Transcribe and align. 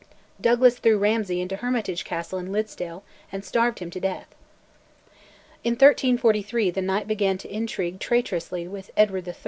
Douglas 0.41 0.79
threw 0.79 0.97
Ramsay 0.97 1.41
into 1.41 1.57
Hermitage 1.57 2.03
Castle 2.05 2.39
in 2.39 2.47
Liddesdale 2.51 3.03
and 3.31 3.45
starved 3.45 3.77
him 3.77 3.91
to 3.91 3.99
death. 3.99 4.33
In 5.63 5.73
1343 5.73 6.71
the 6.71 6.81
Knight 6.81 7.07
began 7.07 7.37
to 7.37 7.53
intrigue 7.53 7.99
traitorously 7.99 8.67
with 8.67 8.89
Edward 8.97 9.27
III. 9.27 9.35